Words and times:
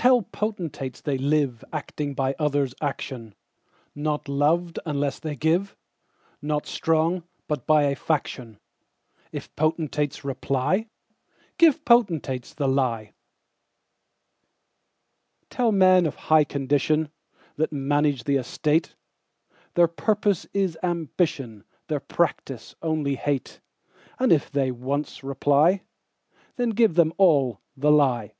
Tell 0.00 0.22
potentates, 0.22 1.00
they 1.00 1.18
liveActing 1.18 2.14
by 2.14 2.36
others' 2.38 2.72
action; 2.80 3.34
Not 3.96 4.28
loved 4.28 4.78
unless 4.86 5.18
they 5.18 5.34
give, 5.34 5.76
Not 6.40 6.66
strong, 6.68 7.24
but 7.48 7.66
by 7.66 7.82
a 7.82 7.96
faction:If 7.96 9.52
potentates 9.56 10.22
reply, 10.24 10.86
Give 11.56 11.84
potentates 11.84 12.54
the 12.54 12.68
lie. 12.68 13.12
Tell 15.50 15.72
men 15.72 16.06
of 16.06 16.14
high 16.14 16.44
condition, 16.44 17.10
That 17.56 17.72
manage 17.72 18.22
the 18.22 18.36
estate, 18.36 18.94
Their 19.74 19.88
purpose 19.88 20.46
is 20.54 20.78
ambition, 20.84 21.64
Their 21.88 21.98
practice 21.98 22.76
only 22.82 23.16
hate:And 23.16 24.30
if 24.30 24.48
they 24.48 24.70
once 24.70 25.24
reply, 25.24 25.82
Then 26.54 26.70
give 26.70 26.94
them 26.94 27.12
all 27.18 27.60
the 27.76 27.90
lie. 27.90 28.34